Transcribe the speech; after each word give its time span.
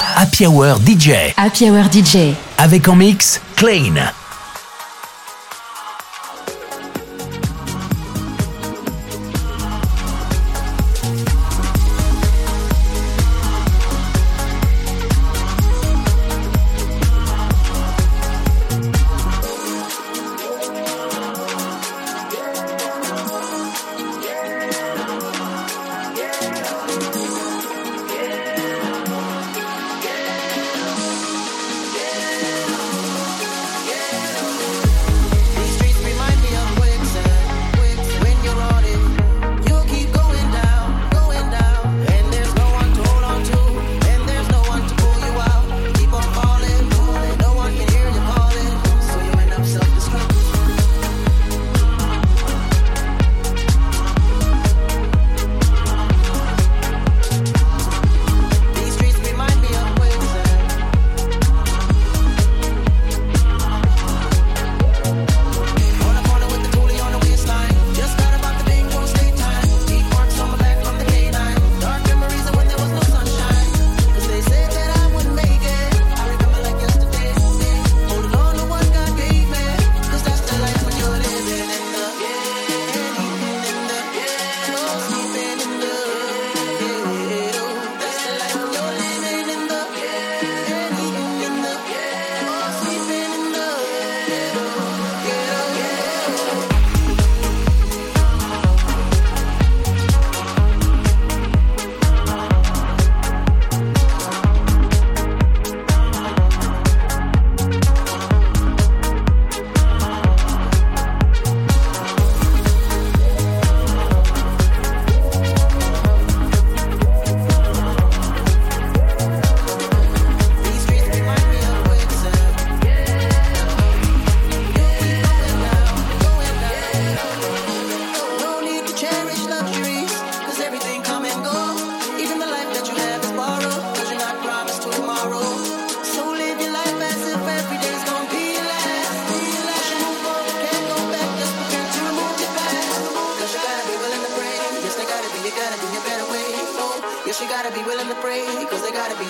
Happy 0.00 0.46
Hour 0.46 0.76
DJ. 0.78 1.32
Happy 1.36 1.68
Hour 1.68 1.84
DJ. 1.90 2.34
Avec 2.58 2.88
en 2.88 2.96
mix, 2.96 3.40
Clean 3.56 3.94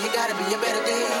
you 0.05 0.11
gotta 0.13 0.33
be 0.33 0.43
a 0.55 0.57
better 0.57 0.83
day. 0.83 1.20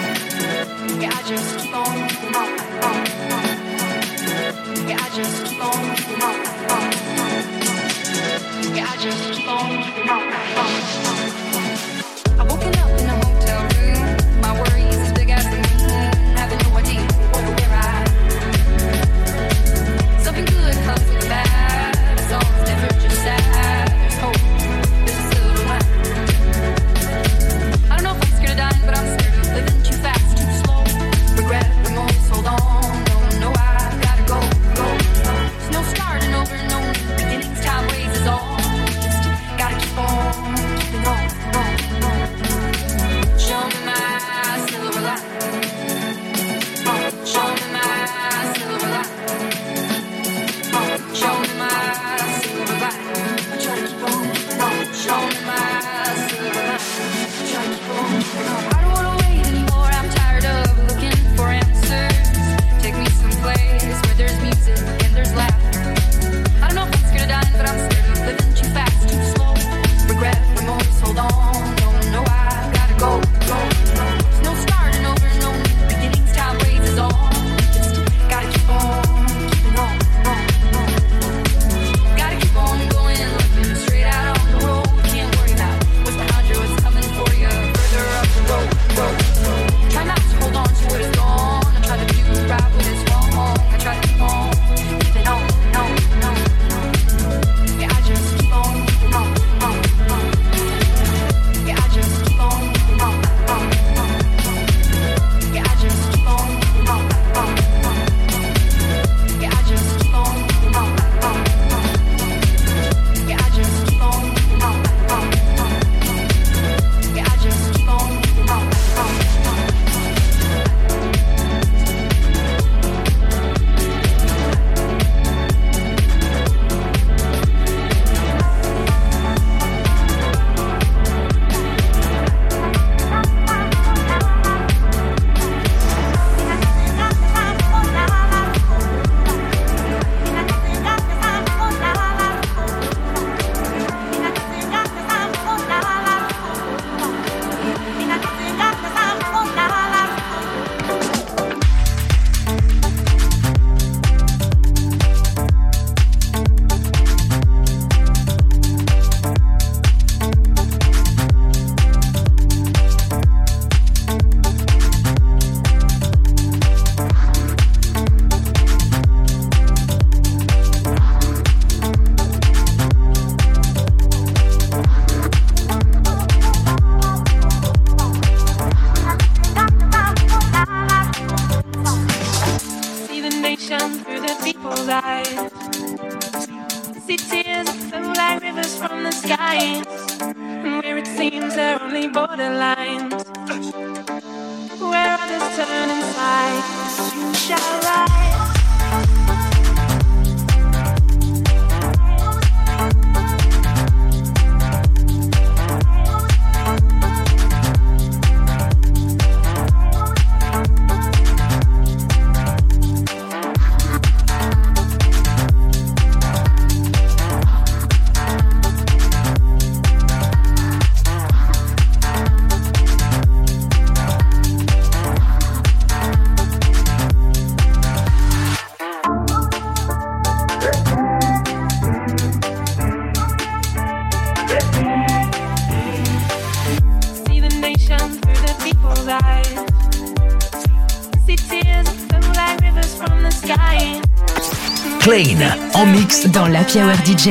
Clean, 245.03 245.41
en 245.73 245.87
mix 245.87 246.27
dans 246.27 246.45
la 246.47 246.63
Power 246.63 246.93
DJ. 247.03 247.29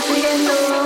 Respirando 0.00 0.77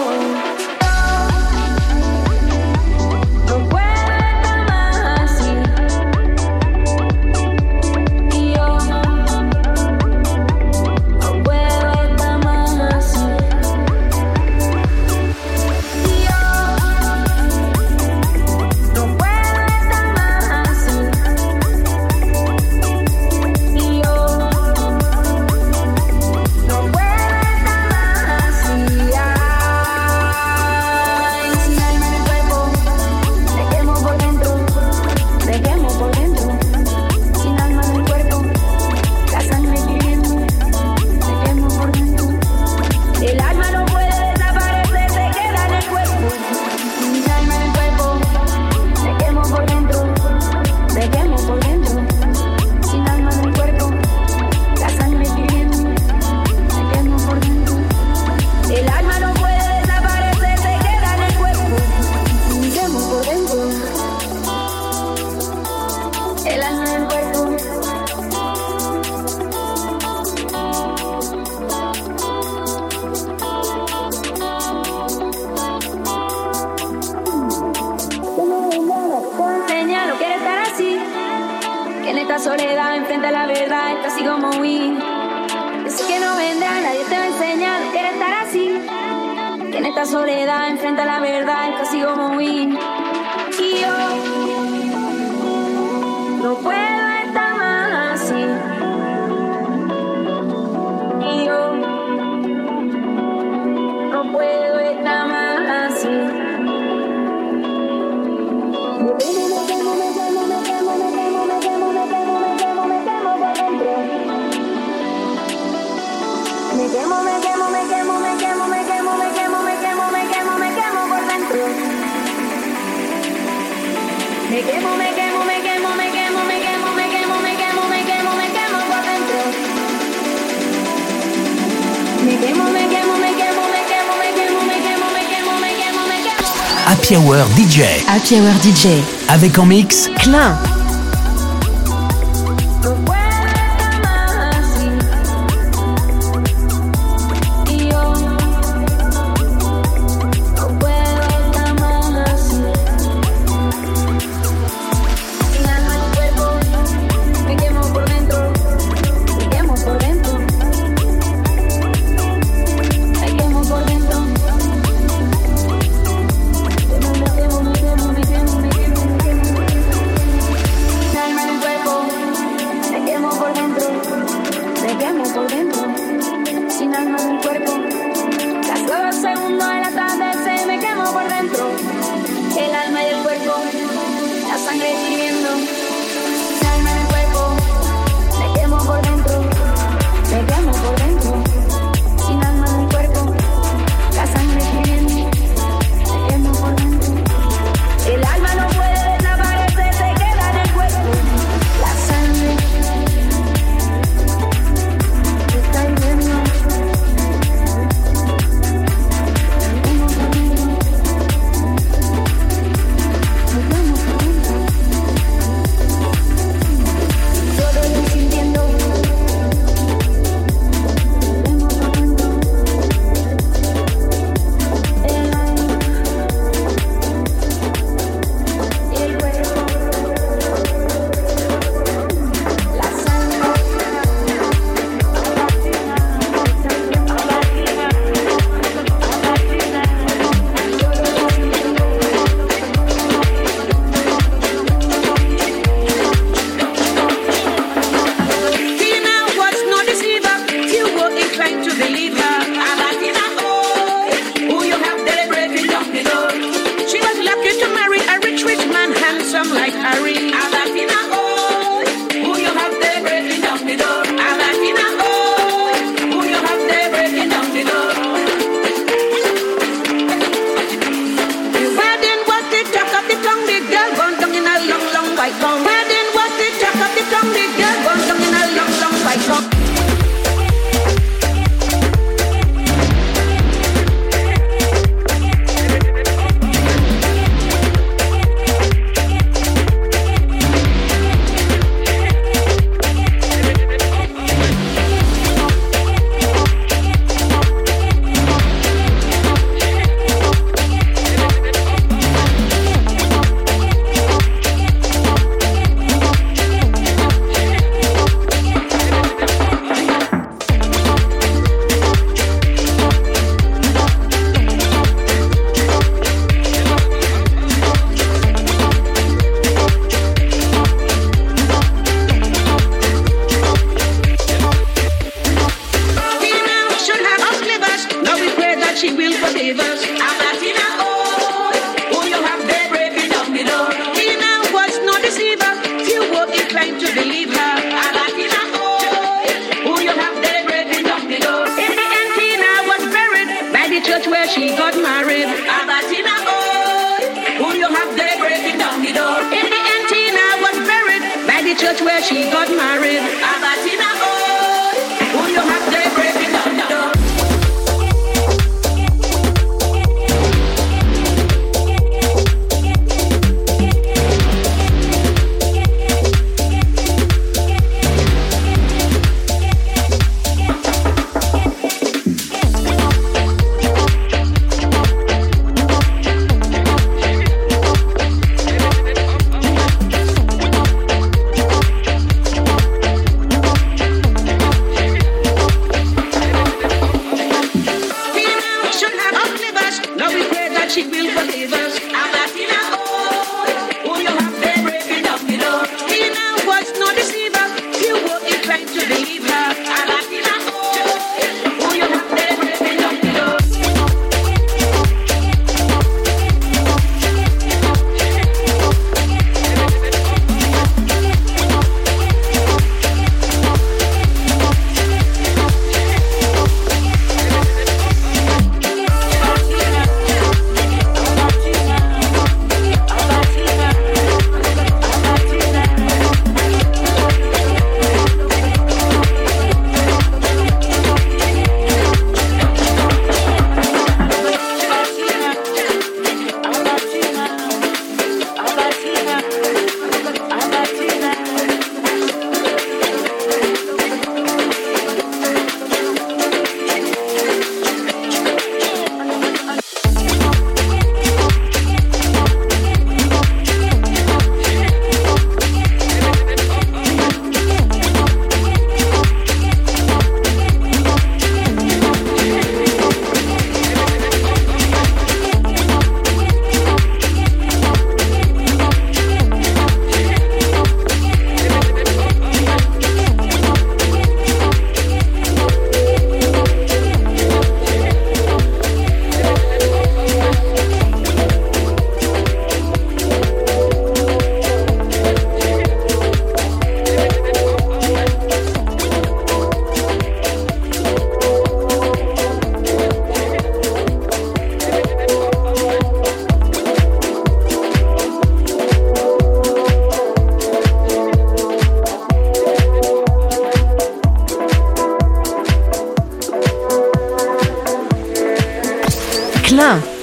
Happy 137.03 137.17
Hour 137.17 137.43
DJ. 137.57 138.01
Happy 138.07 138.39
Hour 138.39 138.53
DJ. 138.63 139.03
Avec 139.29 139.59
en 139.59 139.67
mix 139.67 140.09
Klein. 140.21 140.57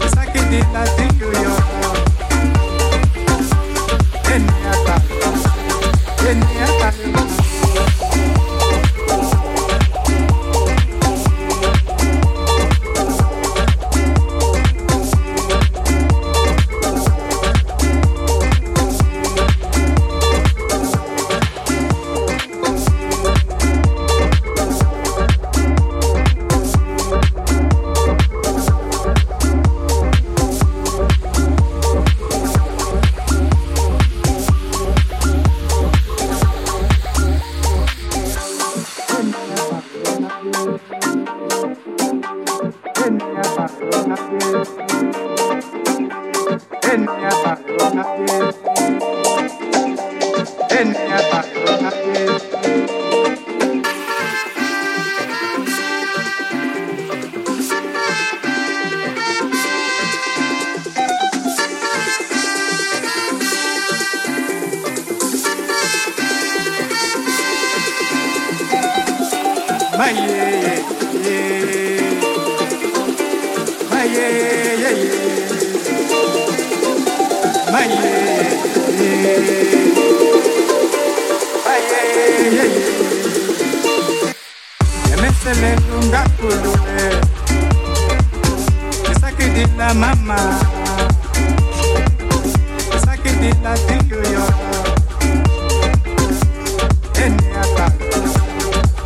It's 0.04 0.14
like 0.14 0.28
it 0.34 0.42
did 0.48 1.61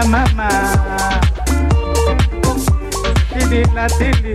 la 0.00 0.04
mama, 0.06 0.48
tili 3.32 3.62
la 3.74 3.86
tili. 3.88 4.34